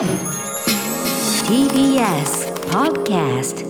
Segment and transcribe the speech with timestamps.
[0.00, 0.08] TBS
[2.70, 3.66] Podcast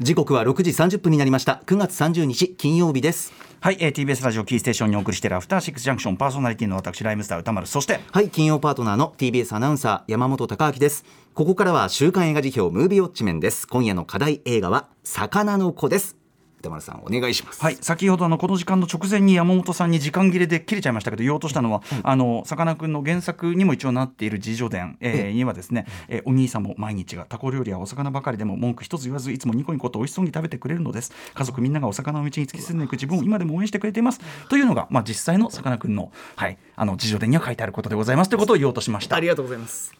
[0.00, 1.62] 時刻は6時30分になりました。
[1.64, 3.32] 9月30日金曜日です。
[3.60, 11.04] はい、えー、TBS ラジオキーステーションにお送りしているアフターシックスジャンクションパーソナリティの私ライムスター歌丸そしてはい金曜パートナーの TBS アナウンサー山本貴明です。
[11.34, 13.68] ここからは週刊映画辞表ムービーウォッチメンです。
[13.68, 16.23] 今夜の課題映画は魚の子です
[16.64, 31.12] 歌丸さんお願いしますはい先ほどのこの時間の直前に山本さんに時間切れで切れちゃいましたけど言おうとしたのは、あのさかなクンの原作にも一応なっている自叙伝、えー、にはですね、えー、お兄さんも毎日がタコ料理やお魚ばかりでも文句一つ言わずいつもニコニコと美味しそうに食べてくれるのです。
[31.34, 34.20] 家族みんながお魚の道に突き進んでいく自分を今でも応援してくれています。
[34.48, 39.16] というのが、まあ、実際のさかなクンの,、はい、あの自叙伝には書いてあることでございますということを言おうとしました。
[39.16, 39.92] ありがとうございます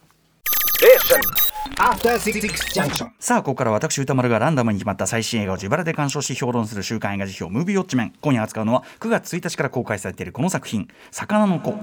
[3.19, 8.13] さあここから私歌丸がランダムに決まった最新映画を自腹で鑑賞し評論する週刊映画辞表ムービーウォッチメン。
[8.21, 11.75] 今夜扱うのは9月1日から公開されているこの作品「魚の子」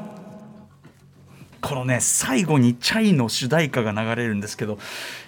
[1.61, 4.77] このね最後にチャイの主題歌が流れるんですけど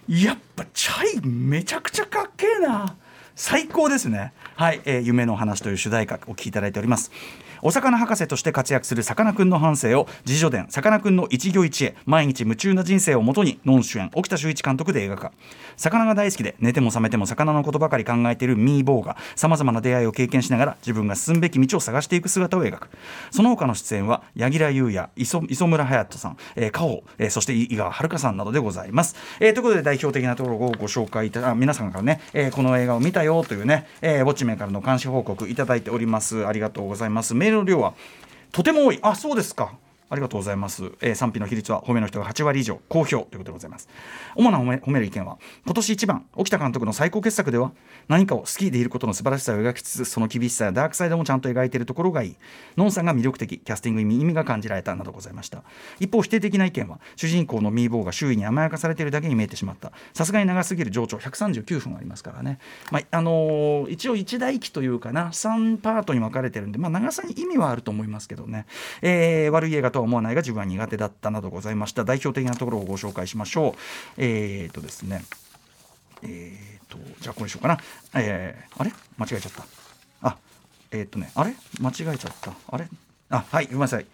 [0.08, 2.96] やっぱチャイめちゃくちゃかっけえな。
[3.36, 4.32] 最高ですね。
[4.56, 7.12] はい、えー、夢の話という主題歌お聴きいただいております。
[7.66, 15.32] お魚博士として活躍するさかなクンの半生を自叙伝さかなクンの一行一会毎日夢中な人生をもとにノン主演沖田修一監督で映画化
[15.78, 22.90] 魚が大好きで寝ても覚めても魚のことばかり考えているミーボーがさまざまな出会いを経験しながら自分が進むべき道を探していく姿を描く。
[23.32, 36.46] その他の出演は柳楽優弥磯村勇斗さん、えー、カオ、えー、そして井川遥さんなどでございます、えー、ということで代表的なところをご紹介いただ皆さんからね、えー、この映画を見たよというね、えー、ウォッチメンからの監視報告いただいております。
[36.46, 37.34] ありがとうございます。
[37.34, 37.94] メーの量は
[38.52, 39.00] とても多い。
[39.02, 39.74] あそうですか。
[40.10, 43.90] ありがとうございます、えー、賛否の比率は褒めの人が8割以上好評ということでございます。
[44.36, 47.72] 主な褒め褒める意見は今年一番沖田監督の最高傑作では
[48.08, 52.36] 何かを好きでいることの素晴らしさを描きつつその厳しさやダークサイドもちゃんと描いているところがいい。
[52.78, 55.64] ノンさんが魅力的キャスティングに意味が感じられたなどございました。
[56.00, 59.92] 一方否定的な意見は主人公のミーボーが周囲に甘やかされているだけに見えてしまった。
[60.14, 62.60] さすがに長すぎる情緒139分ありますからね、
[62.92, 68.66] まあ、あのー、一応一大期というかな3パートに分かれてるんで、まあ、長さに意味はあると思いますけどね、
[69.02, 72.04] えー、悪い映画とは思わないが自分は苦手だったなどございました。
[72.04, 73.80] 代表的なところをご紹介しましょう。
[74.18, 75.24] えー、っとですね。
[76.24, 77.78] えー、っとじゃあこれにしようかな。
[78.16, 78.92] えー、あれ？
[79.18, 79.66] 間違えちゃった。
[80.22, 80.38] あ
[80.92, 81.32] えー、っとね。
[81.36, 81.56] あれ？
[81.80, 82.52] 間違えちゃった。
[82.68, 82.90] あれ？
[83.30, 84.06] あはいごめんなさい。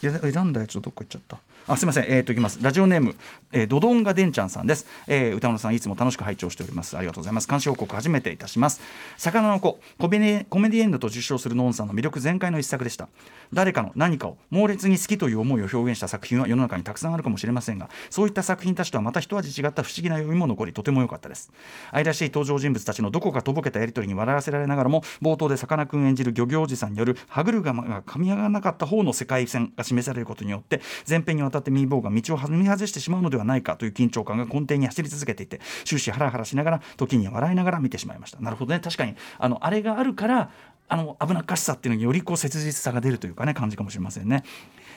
[0.00, 1.38] 選んだやつどっか行っちゃった。
[1.68, 2.60] あすみません、えー、といきます。
[2.62, 3.16] ラジオネーム、
[3.50, 6.96] えー、ドドンガデンちゃんさんです、えー、歌村さんいつも楽しく拝聴しております。
[6.96, 7.48] ありがとうございます。
[7.48, 8.80] 監視報告初めていたします。
[9.16, 13.08] 魚の子コメデコメディエンドと受賞するノンさんの魅力全開の一作でした。
[13.52, 21.50] 誰かの何かを猛烈に好きという思いを表現した作品は世の中にたくさんあるかもしれませんがそういった作品たちとはまた一味違った不思議な読みも残りとても良かったです。
[21.90, 38.40] 愛らしい登場人物たちのどこかとぼけたやり取りに笑わせられながらも冒頭でさかなクン演じる漁業おじさんによる歯車が噛み合わなかった方の世界線が示されることによって前編にわたってミーが道を踏み外してしまうのではないかという緊張感が根底に走り続けていて終始ハラハラしながら時には笑いながら見てしまいました。
[38.40, 38.80] なるほどね。
[38.80, 40.50] 確かにあのあれがあるから
[40.88, 44.44] あの危なっかしさっていうのによりこう切実さが出るというかね感じかもしれませんね。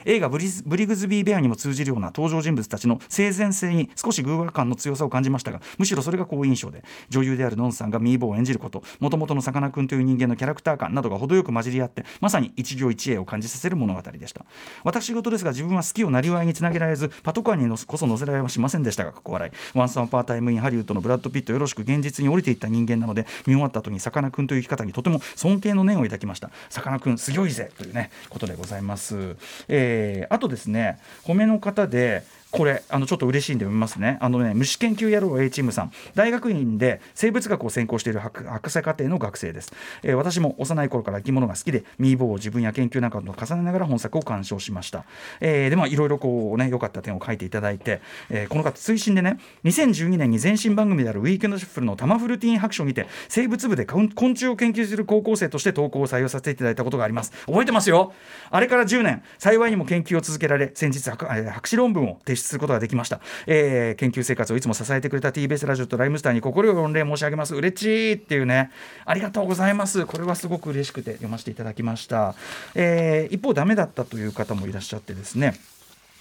[0.05, 14.45] 映画ブリブリグズビー・ベアにも通じるような登場人物たちの善性に少し寓話感の強さを感じましたがむしろそれが好印象で女優であるノンさんがミー坊を演じることもともとのさかなクンという人間のキャラクター感などが程よく混じり合ってまさに一魚一会を感じさせる物語でした。
[14.83, 19.77] 私事ですが自分は好きをなりわいにつなげられずパトカーにのこそ乗せられはしませんでしたがここ笑い。
[19.77, 29.35] ワンス・アポン・ア・タイム・イン・ハリウッドのブラッド・ピットよろしく現実に降りていった人間なので見終わった後にさかなクンという生き方にとても尊敬のの念を抱きましたさかなクンすごいぜというねことでございます、
[29.67, 34.17] えー、あとですね褒めの方でこれあのちょっと嬉しいんで読みますね。
[34.21, 35.91] あのね虫研究野郎 A チームさん。
[36.15, 39.71] 大学院で生物学を専攻している博博士課程の学生です、
[40.03, 45.05] えー、私も幼い頃から生き物が好きでミーボーを自分や研究なんかと重ねながら本作を鑑賞しました、
[45.39, 57.31] えー、でまあいろいろこうね良かった点を書いていただいて、えー、この方推進でね2012年に前身番組であるウィークエンドシッフルのタマフルティーン白書にて生物部で昆虫を研究する高校生として投稿を採用させていただいたことがあります。
[57.45, 58.13] 覚えてますよ。
[58.49, 62.38] あれから10年幸いにも研究を続けられ先日博士論文を提出。
[62.43, 63.19] することができました。
[63.47, 67.55] えー、研究生活をいつも支えてくれた TBS ラジオとライムスターに心よ御礼申し上げます。
[67.55, 68.71] 嬉しいっていうね。
[69.05, 70.05] ありがとうございます。
[70.05, 72.35] これはすごく嬉しくて読ませていただきました、
[72.75, 75.55] えー、一方ダメだったという方もいらっしゃってですね。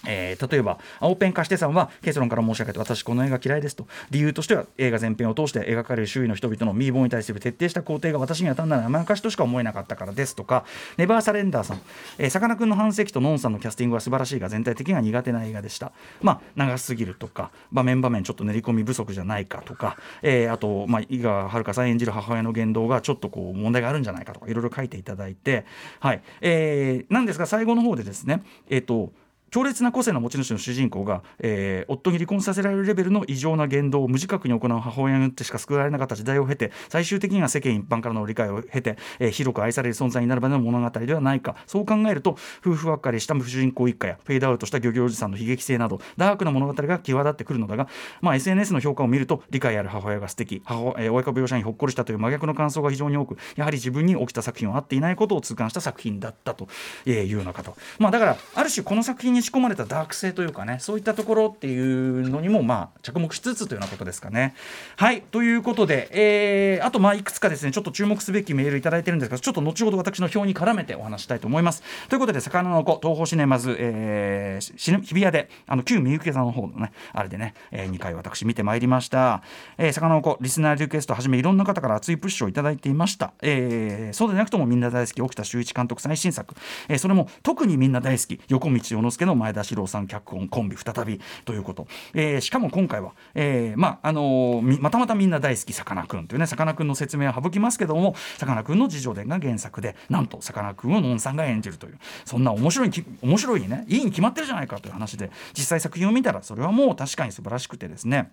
[0.05, 3.87] えー、例えば青ペン貸してさんは結論から申し上げて私この映画嫌いですと。
[4.11, 10.65] 理由としては映画全編を通して描かれる周囲の人々のミーボーに対する徹底した肯定が私には単なる甘やかしとしか思えなかったからですとか。
[10.97, 12.29] ネバーサレンダーさん。
[12.29, 15.91] さかなクンの半世紀とノンさんのキャスティングは素晴らしいが全体的には苦手な映画でした。
[16.21, 25.65] まあ長すぎるとか場面場面ちょっと練り込み不足じゃないかとか、えー、あと、まあ、井川遥さん演じる母親の言動がちょっとこう問題があるんじゃないかとかいろいろ書いていただいて。
[25.99, 29.11] はい、えー、なんですが最後の方でですねえっ、と
[29.51, 47.87] 強烈な個性の持ち主の主人公が、えー、夫に離婚させられるレベルの異常な言動を無自覚に行う母親によってしか救われなかった時代を経て最終的には世間一般からの理解を経て、えー、広く愛される存在になる場の物語ではないかそう考えると夫婦別れした主人公一家やフェードアウトした漁業おじさんの悲劇性などダークな物語が際立ってくるのだが、
[48.21, 50.61] まあ、SNS の評価を見ると理解ある母親が素敵。
[50.65, 56.67] 母、えー、親子描写にほっこりしたという真逆の感想が非常に多くやはり自分に起きた作品は合っていないことを痛感した作品だったと
[57.05, 64.53] いうような方、まあ、だからある種この作品に仕込まれたダーク性というかねそういったところっていうのにもまあ着目しつつというようなことですかね。
[64.97, 71.83] はいということで、えー、あとまあいくつかですねちょっと注目すべきメールいただいてるんですがちょっと後ほど私の表に絡めてお話したいと思います。
[72.09, 79.41] ということで魚の子東宝シネマズ、えー、日比谷であの旧三池座の方のねあれでね、えー、2回私見てまいりました。
[79.77, 83.33] えー、魚の子リスナーリクエストはじめいろんな方から熱いプッシュをいただいていました。
[83.41, 86.55] えー、そうでなくともみんな大好き沖田修一監督最新作、
[86.87, 102.91] えー、それも特にみんな大好き横道世之助のの前田史郎さん脚本コンビ再びということ、えー、しかも今回は、えー、まああのー、またまたみんな大好きさかなクンというねさかなクンの説明は省きますけどもさかなクンの自叙伝が原作でなんとさかなクンをのんさんが演じるというそんな面白い
[103.21, 108.31] 面白いねいいに決まってるじゃないかという話で実際作品を見たらそれはもう確かに素晴らしくてですね。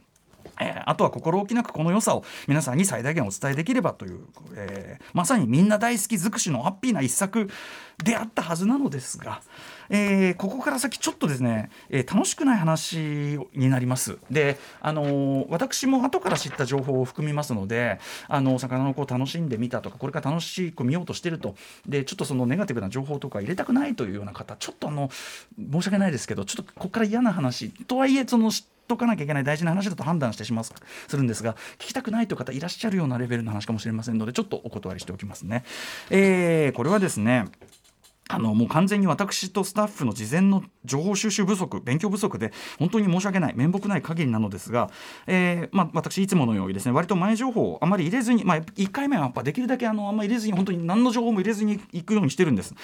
[0.61, 4.21] えー、あとは心置きなくこの良さを皆さんに最大限お伝えできればという、
[4.57, 7.49] えー、まさにみんな大好き尽くしのハッピーな一作
[8.03, 9.41] であったはずなのですが、
[9.89, 14.19] えー、ここから先ちょっとですね、えー、楽しくない話になります。
[14.31, 21.55] で、あのー、私も後から知った情報を含みますので、あの魚の子を楽しんでみたとかこれから楽しく見ようとしてると。
[21.87, 27.71] でちょっとそのネガティブな情報とか入れたくないというような方ちょっとあの申し訳ないですけどちょっとここから嫌な話。
[27.71, 30.73] とはいえその知ってとかなきゃいけない大事な話だと判断してします
[31.09, 35.65] するんですが聞きたくないという方いらっしゃるようなレベルの話かもしれませんのでちょっとお断りしておきますね。
[36.11, 37.47] えー、これはですね
[38.29, 44.91] あのもう完全に私とスタッフの事前の情報収集不足勉強不足で本当に申し訳ない面目ない限りなのですが、
[45.27, 52.75] えーまあ、私いつものようにですね割と前情報をあまり入れずに、まあ、1回目はやっぱできるだけあのあんまり入れずに本当に何の情報も入れずにいくようにしてるんです。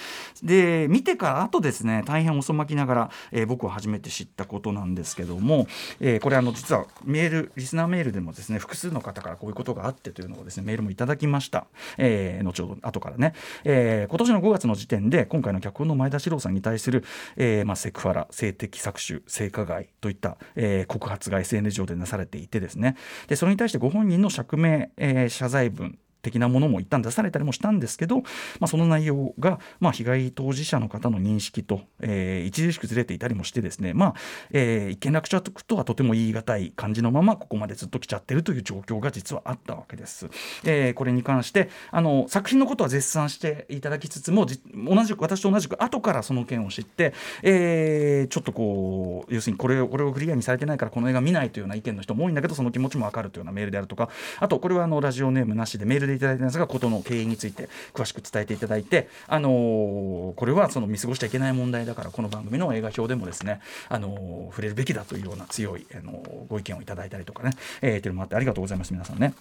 [0.42, 5.66] で見てからあとですね大変遅まきながら、えー、僕は初めて知ったことなんですけども、
[6.00, 11.66] えー、これあの実はメールリスナーメールでもですね複数の方からこういうことがあってというのをですねメールもいただきました、
[11.98, 13.34] えー、後ほど後からね、
[13.64, 17.04] えー、今年の5月の時点で今回の脚本の前田史郎さんに対する、
[17.36, 22.96] えーまあ、セクハラ性的搾取性加害といった、えー、告発が SNS 上でなされていてですね。
[23.28, 28.24] でそれに対してご本人の釈明、えー、謝罪文的なものも一旦出されたりもしたんですけど、ま
[28.62, 34.14] あ、その内容が、まあ、被害当事者の方の認識と、えー、著しくずれていたりもしてですね、まあ
[34.50, 40.28] えー、一見落着とはとても言い難い感じのままここまでずっと来ちゃってるという状況が実はあったわけです。
[40.64, 54.08] えー、これに関してあの作品のことは絶賛していただきつつも同じく私と同じく後からその件を知って、えー、ちょっとこう要するにこれをこれをクリアにされてないからこの映画見ないというような意見の人も多いんだけどその気持ちも分かるというようなメールであるとか
[54.40, 67.50] あとこれはあのラジオネームなしでメールでていただいてますがことの経緯について詳しく伝えていただいて、あのー、これはその見過ごしちゃいけない問題だからこの番組の映画表でもですね、あのー、触れるべきだというような強い、あの、ご意見をいただいたりとかね、
[67.80, 69.34] えー、というのもあってありがとうございます皆さんね。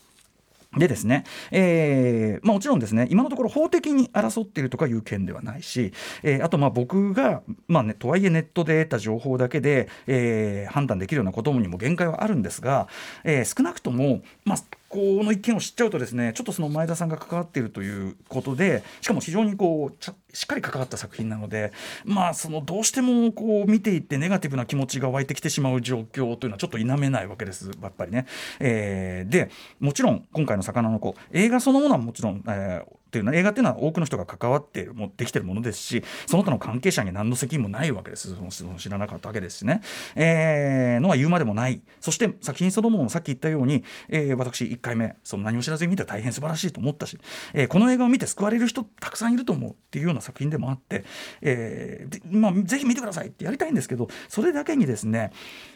[0.78, 5.92] でですね、えーまあ、もちろんですね今のところ法的に争っているとかいう件ではないし、
[6.24, 12.88] えー、あとまあ僕が、まあね、とはいえネットで得た情報だけで、えー、判断できるようなことにも限界はあるんですが、
[13.26, 14.58] えー、少なくとも、まあ、
[14.92, 20.04] この一件を知っちゃうとですねちょっとその前田さんが関わっているということでしかも非常にこう
[20.36, 21.72] しっかり関わった作品なので
[22.04, 28.26] まあそのどうしてもこう見ていってネガティブな気持ちが湧いてきてしまう状況というのはちょっと否めないわけですやっぱりね。
[28.60, 38.34] えー、でもちろん今回の「魚の子」映画そのものはもちろん、えーっていうのは映画っていうのは多くの人が関わってもできてるものですしその他の関係者に何の責任もないわけです。
[38.36, 39.82] その知らなかったわけですしね、
[40.16, 41.82] えー、のは言うまでもない。
[42.00, 47.18] そして作品そのものもさっき言ったように、えー、私1回目その何も知らずに見て大変素晴らしいと思ったし、
[47.54, 51.04] えー、この映画を見て救われる人たくさんいると思うっていうような作品でもあって、
[51.42, 55.32] えーまあ、ぜひ見てくださいってやりたいんですけどそれだけにですね、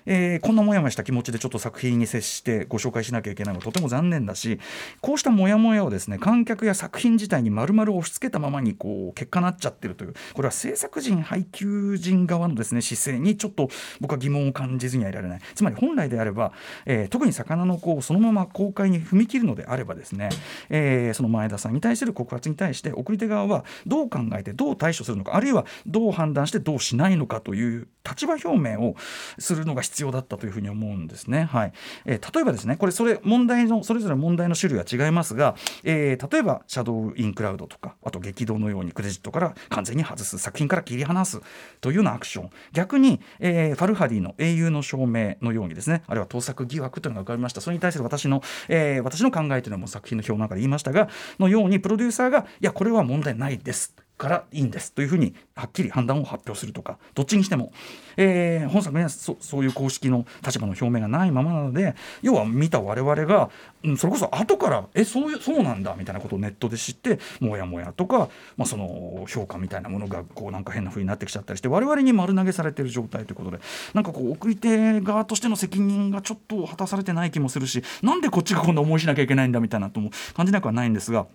[0.05, 4.59] えー、こんなモヤモヤした気持ちでちょっと作品に接してご紹介しなきゃいけないのはとても残念だし
[5.01, 16.51] こうしたモヤモヤをですね観客や作品自体に丸々押し付けたままにこう結果なっちゃってるというこれは制作人配給人側のですね姿勢にちょっと僕は疑問を感じずにはいられないつまり本来であれば、
[16.85, 20.29] えー、特に魚の子をそのまま公開に踏み切るのであればですね、
[20.69, 28.95] えー、その前田さんに対する告発に対して送り手側はどう考えてどう対処するのかあるいはどう判断してどうしないのかという立場表明を
[29.39, 31.45] するのが必要だったというふうに思うんですね。
[31.45, 31.73] はい
[32.05, 41.41] えー、例えばですねこれそれ問題のそれぞれ問題の種類は違いますが、えー、例えばシャドウインクラウドとかあと激動のようにクレジットから完全に外す作品から切り離す
[41.81, 42.49] というようなアクション。
[42.73, 47.61] 逆に、えー、ファルハディの英雄の証明のようにですねあるいは盗作疑惑というのが浮かびました。
[47.61, 54.04] それに対する私の、えー、私の考えというのも作品の表の中で言いましたがのようにプロデューサーがいやこれは問題ないです。
[54.17, 57.71] からいいんですというふうにはっきり判断を発表するとかどっちにしても、
[58.15, 63.49] えー、本作にはそそういう公式の立場の表明がないままなので要は見た我々が、
[63.83, 73.59] うん、それこそ後からえそういうそうなんだみたいなことをネットで知ってもやもやとか、まあ、その評価みたいなものがこうなんか変なふうになってきちゃったりして我々に丸投げされてる状態ということで
[73.93, 81.27] なんかこう送り手側としての責任がちょっと果たされてない気もするしなんでこっちが今度思いしなきゃいけないんだみたいなとも感じなくはないんですが。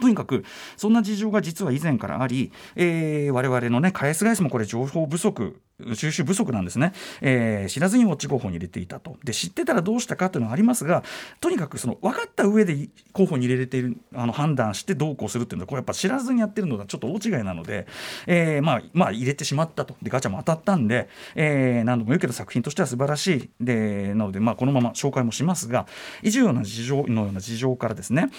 [0.00, 0.44] とにかく
[0.76, 5.60] そんな事情が実は以前からあり、えー、我々のね返す返すもこれ情報不足
[5.94, 9.16] 収集不足なんですね、えー、知らずにウォッチ候補に入れていたと。
[9.24, 11.02] で知ってたらどうしたかというのはありますが
[11.40, 17.86] とにかくその分かった上で候補に入れているあの判断してどうこうするっていうのはこれやっぱ知らずにやってるのはちょっと大違いなので、
[18.26, 19.96] えー、まあ、まあ入れてしまったと。
[20.00, 23.50] でガチャも当たったんで、えー、何度も言うけど作品としては素晴らしい。
[23.60, 25.86] でなので、まあ、このまま紹介もしますが
[26.22, 28.30] 以上な事情のような事情からですね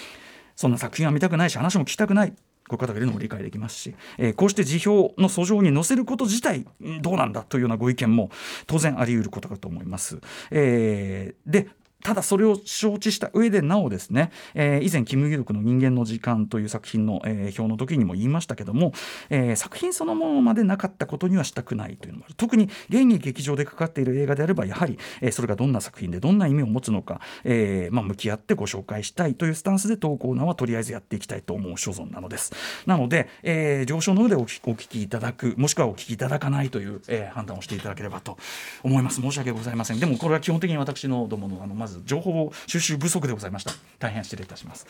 [0.55, 2.33] そんな作品は見たくないし話も聞きたくない
[2.67, 6.65] こういう方がいるのも理解できますし、えー、こうして辞表の訴状に載せること自体
[7.01, 8.31] どうなんだというようなご意見も
[8.65, 10.19] 当然あり得ることかと思います。
[10.49, 11.67] えー、で
[12.05, 18.93] ただそれを承知した上でなおですね、えー、以前「キム・ギルクの人間の時間」という作品の、えー、表の時にも言いましたけども、
[19.31, 22.35] えー、作品そのものまでなかったことにはしたくないというのもある。
[22.35, 32.53] 特に現に劇場でかかっている映画であればやはり、えー、それがどんな作品でどんな意味を持つのか、えーまあ、向き合ってご紹介したいというスタンスで投稿ーはとりあえずやっていきたいと思う所存なのです。
[32.85, 38.37] なので、えー、上昇の上でお聞きいただくもしくはお聞きいただかないという、えー、判断をしていただければと
[38.83, 39.21] 思います。
[39.21, 39.99] 申し訳ございません。
[39.99, 43.71] でもこれは基本的に私のどものあのまず情報を収集不足でございました。
[43.99, 44.85] 大変失礼いたします。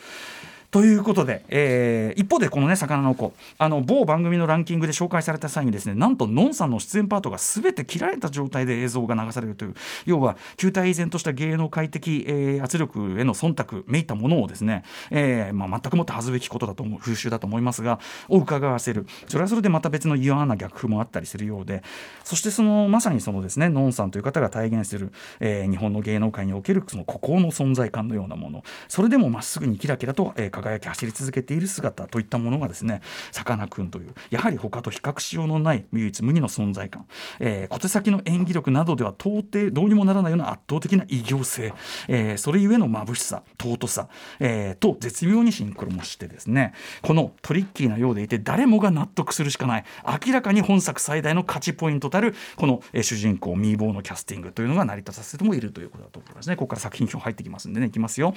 [0.70, 19.06] ということで、えー、一方でこのね魚の子あの某番組のランキングで紹介された際にですねなんとのんさんの出演パートが全て切られた状態で映像が流されるという要は球体依然とした芸能界的、えー、圧力への忖度めいたものをですね、えーまあ、全くもって恥ずべきことだと思う風習だと思いますがを伺わせる。
[19.28, 21.82] それはそれでまた別の嫌な逆風もあったりするようで
[22.24, 28.64] そしてそのまさにそのですねのんさんという方が体現する、えー、日本の芸能界におけるその孤高の存在感のようなもの。
[28.88, 37.06] それでもまっすぐにキラキラと、えー、輝き走り続けている姿といったものがですねさかなクンというやはり他と比較しようのない唯一無二の存在感、
[37.40, 41.74] えー、小手先の演技力などでは到底どうにもならないような圧倒的な偉業性、
[42.08, 44.08] えー、それゆえの眩しさ尊さ、
[44.40, 46.72] えー、と絶妙にシンクロもしてですね。
[47.02, 49.84] このトリッキーなようでいて誰もが納得するしかない
[50.26, 56.56] 明らかに本作最大の勝ちポイントたるこの、え、主人公ミーボーのキャスティングというのが成り立たせてもいるということだと思いますね。
[56.56, 58.34] ここから作品表入ってきますんでねいきますよ、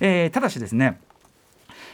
[0.00, 1.00] えー、ただしですね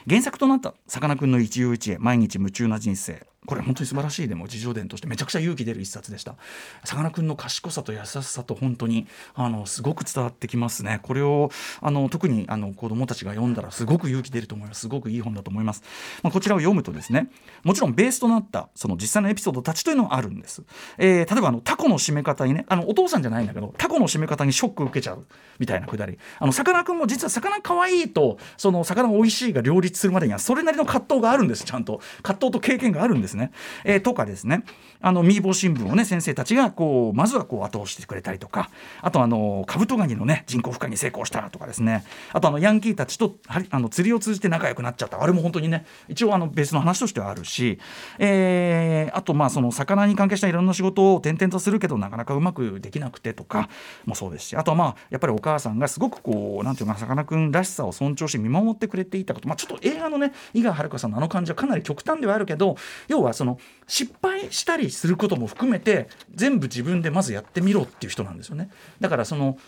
[0.06, 3.26] 原作となったさかなクンの一遊一会毎日夢中な人生。
[3.46, 4.28] これ本当に素晴らしい。
[4.28, 6.36] でも自叙伝としてめちゃくちゃ勇気出る一冊でした。
[6.84, 11.00] さかなクンの賢さと優しさと本当にあのすごく伝わってきますね。
[11.02, 14.84] これをあの特にあの子どもたちが読んだらすごく勇気出ると思います。
[14.84, 15.82] すごくいい本だと思います、
[16.22, 17.30] まあ、こちらを読むとですね
[17.62, 20.62] もちろんベースとなったその実際のエピソードたちというのはあるんです、
[20.98, 25.24] えー、例えばあのタコの締め方にねあのお父さんじゃないんだけどタコの締め方にショック受けちゃう
[25.58, 26.18] みたいなくだり。
[26.38, 32.00] あのさかなクンも実は魚かわいいとその魚美味しいが両立するまでにはそれなりの葛藤があるんですちゃんと。
[32.22, 33.34] 葛藤と経験があるんです。
[33.37, 33.50] ね、
[33.85, 34.64] えー、とかですね。
[35.00, 38.71] あのミーボー新聞をね先生たちがこうまずはこう後押してくれたりとか
[39.03, 42.05] あとあのカブトガニのね人工孵化に成功したとかですね。
[42.33, 45.23] あとあのヤンキーたちとあの釣りを通じて仲良くなっちゃった。
[45.23, 47.79] あれも本当にね一応あのベースの話としてはあるし、
[48.19, 53.69] えー、あとまあその魚に関係したいろんな仕事を転々とするけどなかなかうまくできなくてとか
[54.07, 62.76] もそうですしあとはまあやっぱりお母さんがすごくこうなんていうかさかなクンらしさを尊重し見守ってくれていたこと、まあ、ちょっと映画のね井川遥さんのあの感じはかなり極端ではあるけど
[63.09, 68.71] 要ははその失敗したりすることも含めて全部自分でまずやってみろっていう人なんですよね。
[69.00, 69.59] だからその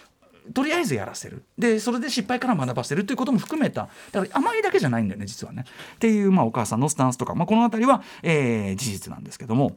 [0.55, 1.43] とりあえずやらせる。
[1.59, 3.89] でそれで失敗から学ばせるということも含めた。
[4.13, 5.65] だから甘いだけじゃないんだよね実はね。
[5.97, 9.77] っていう、まあ、お母さんのスタンスとか、まあ、この辺りは、えー、事実なんですけども。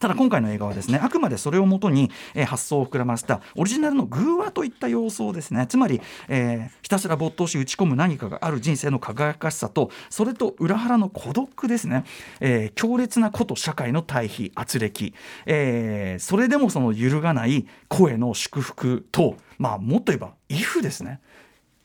[0.00, 5.66] ただ今回の映画はですねあくまでそれをもとに、え、発想を膨らませたオリジナルの偶話といった様相ですね。
[5.68, 12.04] つまり、えー、ひたすら没頭し打ち込む何かがある人生の輝かしさとそれと裏腹の孤独ですね、
[12.40, 15.12] えー、強烈なこと社会の対比圧力、
[15.46, 21.20] えー、それでもその揺るがない声の祝福とまあもっと言えば「イフ」ですね。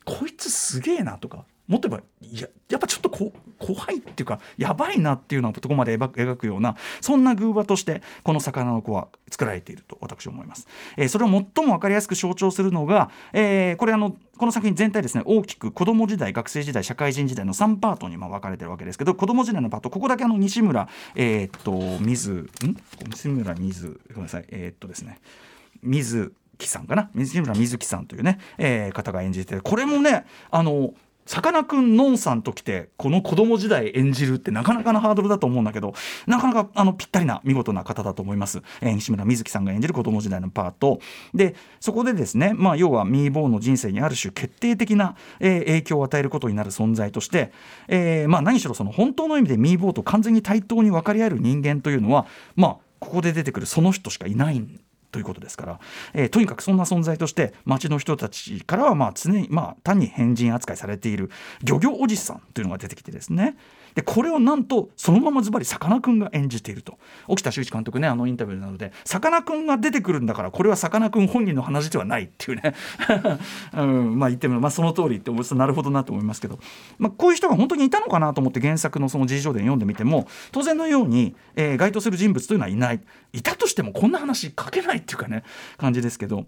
[0.05, 22.49] こいつすげえなとかもっと言えばいややっぱちょっとこ怖いっていうかやばいなっていうようなとこまで描くようなそんな偶話としてこの魚の子は作られていると私は思います、えー、それを最も分かりやすく象徴するのが、えー、これあのこの作品全体ですね大きく子供時代学生時代社会人時代の3パートにまあ分かれてるわけですけど子供時代のパートここだけあの西村えー、っと水ん？
[23.11, 24.45] 西村水ごめんなさい。
[24.49, 25.19] えー、っとですね。
[25.81, 27.09] 水木さんかな？
[27.13, 30.93] 西村瑞希さんというね、えー、方が演じてこれもねあの
[31.29, 35.93] さかなクンのんさんと来てこの子供時代演じるってなかなかなハードルだと思うんだけど
[36.25, 40.99] なかなかあのぴったりな見事な方だと思います、えー、西村瑞希さんが演じる子供時代のパート。
[41.35, 47.51] でそこでですね、まあ、要はミーボーの人生にある種決定的な、えー、影響を与えることになる存在として、
[47.87, 55.79] えーまあ、何しろその本当の意味でミーボーと完全に対等に分かり合える人間というのはまあここで出てくるその人しかいないんということですから、
[56.13, 61.29] えー、とにかくそんな存在として町の人たちからはまあ常にまあ単に変人扱いされている
[61.63, 63.57] 漁業おじさんというのが出てきてですね
[63.95, 66.97] でこれをなんとそのままズバリさかなクンが演じていると。
[67.27, 72.75] 沖田修一監督ねあのインタビューなのでさかなクンが出てくるんだからこれはさかなクン本人の話ではないっていうね、
[73.73, 76.59] うん、まあ言ってみるまあその通りって思うとなるほどなと思いますけど、
[76.97, 83.01] まあ、こういう人が本当にいたのかなと思って原作のその事情伝読んでみても当然のように、えー、該当する人物というのはいない。
[83.31, 85.43] いたとしてもこんな話書けないっていうかね
[85.77, 86.45] 感じですけど。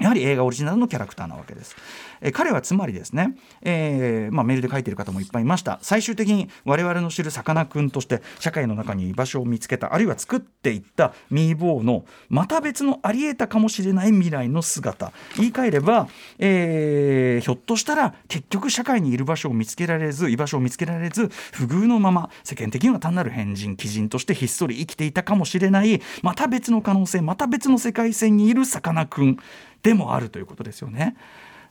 [0.00, 1.76] やはり映画オリジナルのキャラクターなわけです。
[2.22, 5.78] え彼はつまりですね、えーまあ、メールで書いてる方もいっぱいいました。
[5.82, 15.12] 最終的に我々の知るさかなクンとして社会の中に居場所を見つけたあるいは作っていったミーボーのまた別のありえたかもしれない未来の姿。
[15.36, 29.38] 言い換えれば、えー、ひょっとしたら結局社会にいる場所を見つけられず居場所を見つけられず不遇のまま世間的には単なる変人鬼人としてひっそり生きていたかもしれないまた別の可能性また別の世界線にいるさかなクン
[29.82, 31.16] でもあるということですよね。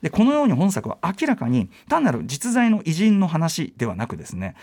[0.01, 4.55] でこのように本作は明らかに単なる実在の偉人の話ではなくですね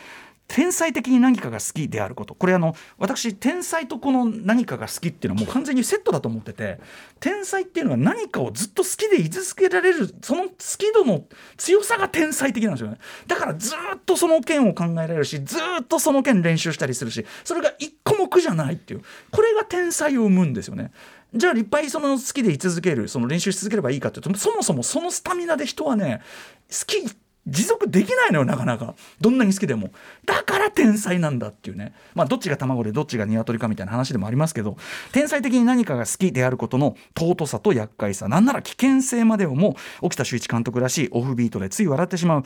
[0.48, 2.34] 天才的に何かが好きであること。
[2.34, 6.78] これあの私天才とこの何かが好きっていうのはもう完全にセットだと思ってて
[7.20, 10.48] 天才っていうのは何かをずっと好きで居続けられるその好
[10.78, 11.24] き度の
[11.56, 12.98] 強さが天才的なんですよね。
[13.26, 19.02] だからずっとその件を考えられるしずっとその件練習したりするしそれが一個も苦じゃないっていう。
[19.32, 20.92] これが天才を生むんですよね。
[21.34, 26.22] じゃあいっぱいその好きで居続けるその練習し続ければいいかというとそもそもそのスタミナで人はね
[26.70, 27.04] 好き
[27.46, 28.94] 持続できないのよなかなか。
[29.20, 29.90] どんなに好きでも。
[30.24, 31.94] だから天才なんだっていうね。
[32.14, 34.76] まあどっちが卵でどっちが鶏かみたいな話でもありますけど
[35.12, 38.28] 天才的に何かが好きであることの尊さと厄介さ。
[38.28, 42.42] なんなら危険性までをも沖田修一監督らしいオフビートでつい笑ってしまう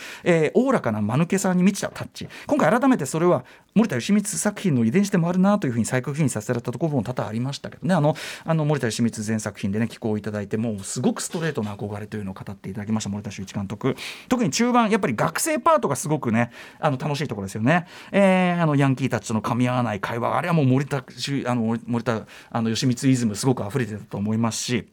[0.54, 2.28] おお、ー、らかな間抜けさに満ちたタッチ。
[2.46, 7.94] 今回改めてそれは森田義満作品の遺伝子でもあるなというふうに再確認させられたところも多々ありましたけどね。
[7.94, 13.96] あのあの森田義満全作品でね寄稿いただいてもうすごくストレートな憧れというのを語っていただきました森田修一監督。
[14.28, 24.88] 特に中盤やっぱり学生パートがすごくねあの楽しいところですよね、えー、あのヤンキーたちとの噛み合わない会話あれはもう森田あの森田あの吉光イズムすごく溢れてたと思いますし。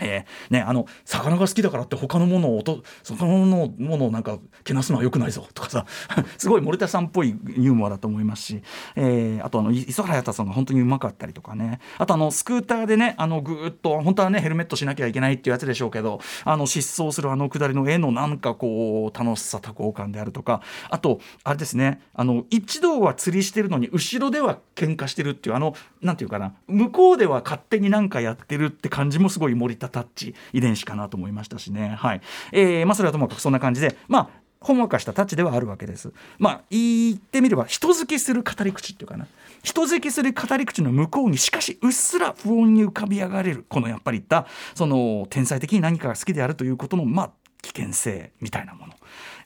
[0.00, 5.86] えー、ね、あの魚が好きだからって他のものをと他のものをなんかけなすのはよくないぞとかさ
[6.38, 8.62] すごい森田さんっぽいユーモアだと思いますし、
[8.96, 11.80] えー、あとあの磯原太さんが本当にうまかったりとかね。
[11.98, 31.96] あとあのスクーターでねあのぐーっと本当はねヘルメットしなきゃいけないっていうやつでしょうけどあの疾走するあの下りの絵のなんかこう楽しさ多幸感であるとかあとあれですねあの一度は釣りしてるのに後ろでは喧嘩してるっていうあのなんていうかな向こうでは勝手になんかやってるって感じもすごい森田たタッチ遺伝子かなと思いましたしね。
[31.98, 32.20] はい、
[32.52, 34.28] えー、まあそれはともかくそんな感じでまあ
[34.60, 36.12] ほんわかしたタッチではあるわけです。
[36.38, 39.26] まあ言ってみれば人付けする語り口っていうかな。
[39.62, 47.30] 人付けする語り口の向こうにしかしうっすら不穏に浮かび上がれるこのやっぱり言ったその天才的に何かが好きであるということのまあ
[47.62, 48.92] 危険性みたいなもの。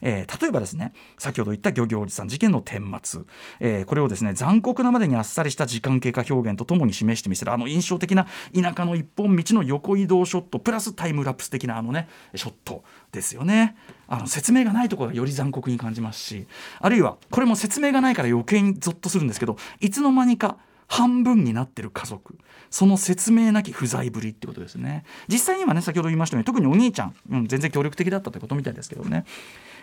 [0.01, 3.21] えー、例えばですね先ほど言った漁業おじさん事件の顛末、
[3.59, 13.75] えー、これをですね残酷なまでにあっさりした時間経過表現とともに示してみせるあの印象的な田舎の一本道の横移動ショットプラスタイムラプス的なあのねショットですよね
[14.07, 16.47] あの説明がないところがより残酷に感じますし
[16.79, 22.37] あるいはこれも説明がないから余計にゾッとするんですけどいつの間にか半分になってる家族。
[22.69, 25.03] その説明なき不在ぶりってことですね。
[25.27, 29.25] 実際にはね先ほど言いましたように特にお兄ちゃん、うん、全然協力的だったということみたいですけどね。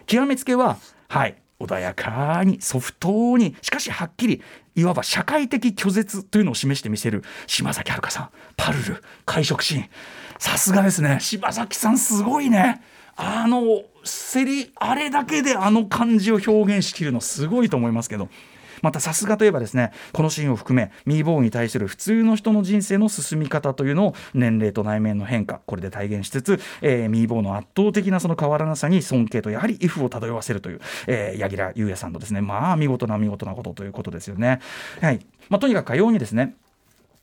[0.06, 4.42] 極めつけははい穏やかにソフトにしかしはっきり
[4.74, 7.22] いわば社会的拒絶というのを示してみせる。
[7.46, 9.88] 島崎遥さんパルル会食シーン。
[10.38, 11.18] さすがですね。
[11.20, 12.82] 島崎さんすごいね。
[13.16, 18.28] あのセリあれだけであの感じを表現しきるのすごいと思いますけど。
[18.84, 34.60] またさすがといえばですねこのシーンを含めミーボーに対する普通の人の人生の進み方というのを年齢と内面の変化これで体現しつつ、えー、ミーボーの圧倒的なその変わらなさに尊敬とやはり if を漂わせるという、えー、柳楽優弥さんのですねまあ見事な見事なことということですよね。
[35.00, 36.54] はいまあ、とにかくかようにですね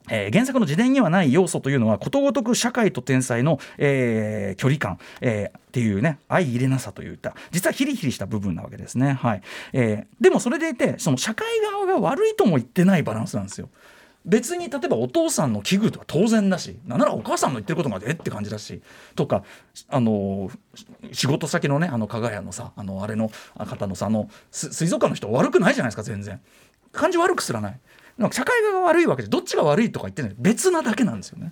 [0.09, 9.41] えー、原作の自伝にはない要素というのはことごとく社会と天才の、えー、距離感、えー、っていうね相入れなさといった実はヒリヒリした部分なわけですね、はい。
[9.73, 13.69] えー、でもそれでいてその社会側が悪いとも言ってないバランスなんですよ。
[14.23, 18.81] 別に例えばお父さんの危惧とは当然だしなんならお母さんの言ってることまでえって感じだし
[19.15, 19.43] とか
[19.89, 20.51] あの
[21.11, 26.39] 仕事先のねあの加賀屋のさあのあれの方のさあの水族館の人悪くないじゃないですか全然。
[26.91, 27.79] 感じ悪くすらない。
[28.31, 31.51] 社会が悪いわけでどっちが悪いとか言ってない別なだけなんですよね。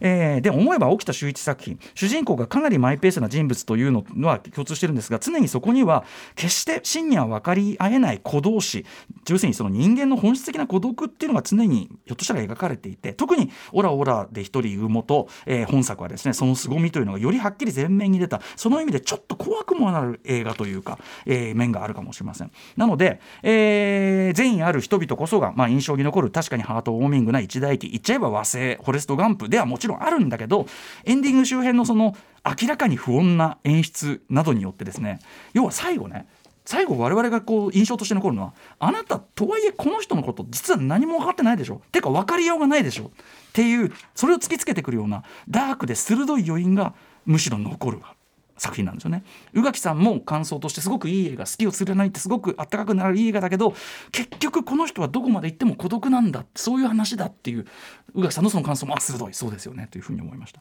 [0.00, 1.78] えー、で思えば沖田修一作品。
[1.94, 6.04] 主人公がかなりマイペースな人物というのは共通してるんですが常にそこには
[6.34, 8.84] 決して真には分かり合えない孤同士。
[9.28, 13.12] 要するにその人間の本質的な孤独っていうのが常にひょっとしたら描かれていて。
[13.12, 18.40] 特に「オラオラ」で一人産もと、えー、本作はですねその凄みというのがよりはっきり前面に出た。
[18.56, 22.50] その意味でちょっと怖くもなる映画というか、えー、面があるかもしれません。
[22.76, 30.66] なので、えー、善意ある人々こそが、まあ、印象に残る確かにハートウォーミングな一大機言っちゃえば和製フォレスト・ガンプではもちろんちろんあるんだけど
[31.04, 35.20] エンディング周辺のその明らかに不穏な演出などによってですね
[35.52, 36.26] 要は最後ね
[36.64, 41.82] 最後我々がこう印象として残るのはあなたとはいえこの人のこと実は何も分かってないでしょ。
[41.92, 43.04] てか分かりようがないでしょ。
[43.04, 43.10] っ
[43.52, 46.94] ていうそれを突きつけてくるようなダークで鋭い余韻が
[47.26, 48.14] むしろ残るわ
[48.56, 53.74] 作品なんですよね宇垣さんも感想としてすごくいい映画好きを釣れないってすごくあったかくなるいい映画だけど
[54.12, 57.66] 結局この人はどこまで行っても孤独なんだそういう話だっていう
[58.14, 60.60] 宇垣さんのその感想もあ鋭いそうですよねというふうに思いました。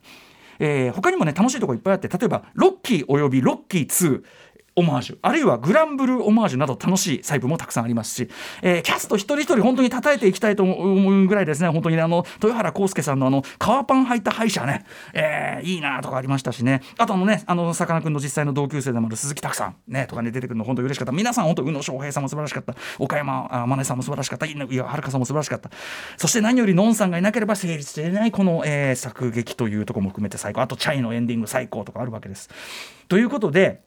[0.59, 4.23] えー、他にもね楽しいとこいっぱいあって例えばロッキーおよびロッキー2
[4.75, 5.17] オマージュ。
[5.21, 8.29] あるいはグランブルーオマージュなど楽しい細部もたくさんありますし、
[8.61, 11.69] えー、キャスト一人一人本当に叩いていきたいと思うぐらいですね。
[11.69, 16.81] 本当に、ね、あの豊原康介さんのあの革パン履いた歯医者ね、えー、いいなとかありましたしね。
[16.97, 19.75] あとあのねあのさかなクンの実際の同級生でもある鈴木拓さん。
[19.87, 21.11] ねとかね出てくるの本当に嬉しかった。
[21.11, 22.75] 皆さん本当宇野昌平さんも素晴らしかった。
[22.99, 24.45] 岡山真音さんも素晴らしかった。
[24.45, 25.69] 井上遥さんも素晴らしかった。
[26.17, 30.61] そして何よりのんさんがいなければ成立していないこの、えー、作劇というところも含めて最高。
[30.61, 32.49] あとチャイのエンディング最高とかあるわけです。
[33.07, 33.81] ということで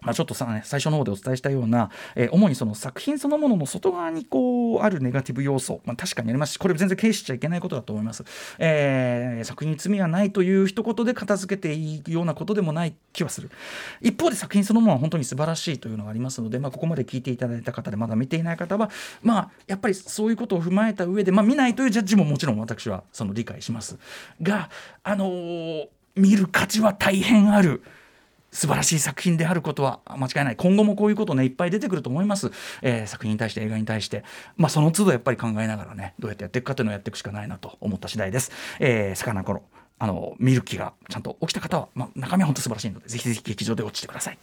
[0.00, 8.24] まあ、ちょっとさ、ね、最初の方でお伝えしたような、えー、主にその作品そのものの外側にこうあるネガティブ要素、まあ、確かにありますしこれ全然軽視しちゃいけないことだと思います、
[8.58, 13.50] えー、作品に罪はないという一言で片付けていいようなことでもない気はする。
[14.00, 18.90] 一方で作品そのものは本当に素晴らしいというのがありますので、まあ、ここまで聞いていただいた方でまだ見ていない方は、
[19.22, 23.98] まあ、やっぱりそういうことを踏まえた上で、まあ、見ないというジャッジももちろん私はその理解します。
[24.40, 24.70] が
[25.02, 27.82] あのー、見る価値は大変ある。
[28.58, 30.56] 素晴らしい作品であることは間違いない。
[30.56, 32.50] 今後もこういうことねいっぱい出てくると思います、
[32.82, 34.24] えー、作品に対して映画に対して、
[34.56, 38.50] まあ、その都度やっぱり考えながらねどうやってやっていくかというのをやっていくしかないなと思った次第です。
[38.80, 39.62] えー、魚頃
[40.00, 44.38] あの見る気がちゃんと起きた方は、まあ、中身は本当素晴らしいのでぜひぜひ劇場で落ちてください。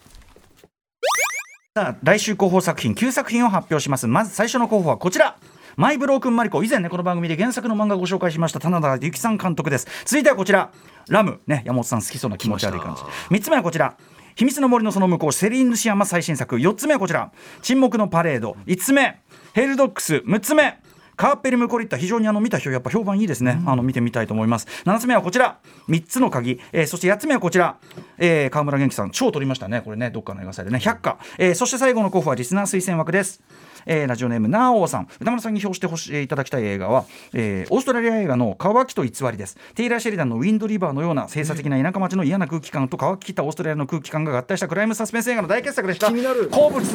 [1.75, 4.07] さあ来週広報作品9作品を発表します。
[4.07, 5.35] まず最初の候補はこちら。
[5.77, 6.63] マイブロークンマリコ。
[6.63, 9.87] 以前ねこの番組で原作の漫画をご紹介しました棚田由紀さん監督です。
[10.05, 10.71] 続いてはこちら。
[11.09, 13.01] ラムね山本さん好きそうな気持ち悪い感じ。
[13.35, 13.97] 3つ目はこちら。
[14.35, 16.57] 秘密の森のその向こうセリーヌシアマ最新作。
[16.57, 17.31] 4つ目はこちら。
[17.61, 18.57] 沈黙のパレード。
[18.67, 19.21] 5つ目。
[19.53, 20.15] ヘルドックス。
[20.15, 20.77] 6つ目。
[21.15, 21.97] カーペルムコリッタ。
[21.97, 24.67] 非常にあの見た人やっぱ評判いいですね、うん、あの見てみたいと思います。
[24.85, 25.59] 7つ目はこちら。
[25.87, 27.77] 3つの鍵、えー、そして8つ目はこちら、
[28.17, 29.11] えー、川村元気さん。
[29.11, 29.81] 超取りましたね。
[29.81, 30.79] これねどっかの映画祭でね。
[30.79, 33.41] 100花、えー、そして最後の候補はリスナー推薦枠です
[33.85, 35.07] えー、ラジオネームなおさん。
[35.19, 39.57] 歌丸さんに表してほしいただきたい映画は、えー、オーストラリア映画の「乾きと偽り」です。
[39.75, 46.07] テイラー・シェリダンの「ウィンド・リバー」のような閉鎖的な田舎町の嫌な空気感と乾ききったオーストラリアの空気感が合体したクライムサスペンス映画の大傑作でした。
[46.07, 46.47] 気になる。
[46.49, 46.85] 好物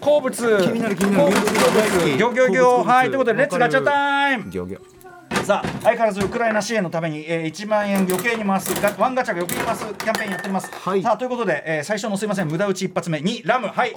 [0.00, 0.30] 好物。
[0.30, 1.30] 気になる気になる。
[1.30, 2.84] ギョギョギョ。
[2.84, 4.50] はいということで Let's ガチャタイム。
[4.50, 4.97] ギョギョ
[5.44, 13.68] さあ相変わらずウクライナ支援のために、えー、1万円余計に回すワンガチャが余計に回すキャンペーンやっております、はい、さあということで、えー、最初のすいません無駄打ち一発目2ラム。
[13.68, 13.94] はい。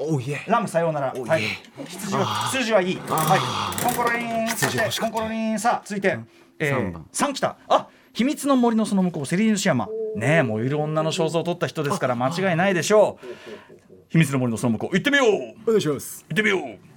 [0.48, 1.14] ラムさようなら。
[1.14, 1.42] はい。
[1.88, 2.96] 羊は羊はいい。
[2.96, 3.38] は
[3.80, 3.84] い。
[3.84, 6.20] コンコロリンそしてコンコロリンさあ続いて、
[6.60, 9.88] えー、3きたあ秘密の森のその向こうセリーヌシアマ。
[10.16, 13.26] ねえ燃ゆる女の肖像を撮った人ですから間違いないでしょう。
[14.10, 15.28] 秘密の森のその向こう行ってみよう。
[15.64, 16.26] お願いします。
[16.30, 16.91] 行ってみよう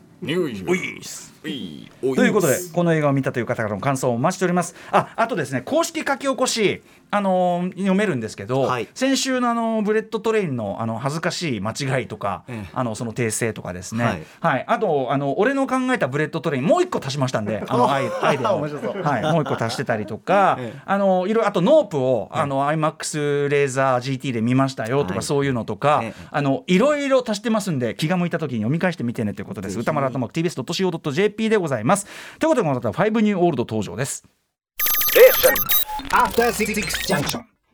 [2.02, 2.16] おい。
[2.16, 4.74] ということでこの映画を見たという方からの感想をお待ちしております。
[4.90, 6.82] ああとですね公式書き起こし
[7.14, 8.88] あのー読めるんですけど、はい。
[8.92, 12.70] 先週のあのブレット・トレインのあの恥ずかしい間違いとか、ええ。
[12.72, 14.60] あのその訂正とかですね、ははい。
[14.62, 20.80] いあとあの俺の考えたブレット・トレインもう一個足しましたんで あのアイアイデアをはい、もう一個足してたりとか、 ええ。
[20.84, 25.22] あのいろいろあと NOPE を、あの IMAX レーザー GT で見ましたよとか、はい。
[25.22, 26.14] そういうのとか、ええ。
[26.32, 29.78] あのいろいろ足してますんで気が向いた時に読み返してみてねということです。
[29.78, 32.06] utamaru@tbs.co.jp でございます。
[32.40, 34.24] ということでこの方は5ニューオールド登場です
[36.12, 37.53] After Six Junction.